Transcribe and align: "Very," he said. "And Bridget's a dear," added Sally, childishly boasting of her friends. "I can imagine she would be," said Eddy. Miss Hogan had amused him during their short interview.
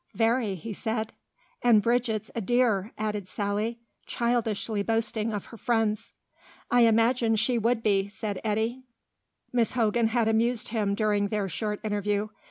"Very," 0.15 0.55
he 0.55 0.73
said. 0.73 1.13
"And 1.61 1.79
Bridget's 1.79 2.31
a 2.33 2.41
dear," 2.41 2.91
added 2.97 3.27
Sally, 3.27 3.81
childishly 4.07 4.81
boasting 4.81 5.31
of 5.31 5.45
her 5.45 5.57
friends. 5.57 6.11
"I 6.71 6.79
can 6.81 6.87
imagine 6.87 7.35
she 7.35 7.59
would 7.59 7.83
be," 7.83 8.09
said 8.09 8.41
Eddy. 8.43 8.81
Miss 9.53 9.73
Hogan 9.73 10.07
had 10.07 10.27
amused 10.27 10.69
him 10.69 10.95
during 10.95 11.27
their 11.27 11.47
short 11.47 11.81
interview. 11.83 12.29